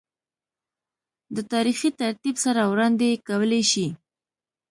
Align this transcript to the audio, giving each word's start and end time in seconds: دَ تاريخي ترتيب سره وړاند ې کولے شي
دَ 1.35 1.37
تاريخي 1.53 1.89
ترتيب 2.01 2.35
سره 2.45 2.61
وړاند 2.71 2.99
ې 3.09 3.11
کولے 3.27 3.61
شي 3.71 3.87